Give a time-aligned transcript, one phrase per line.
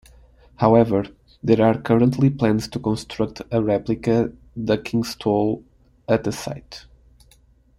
[0.55, 1.05] However,
[1.43, 5.63] there are currently plans to construct a replica ducking stool
[6.07, 6.87] at the site.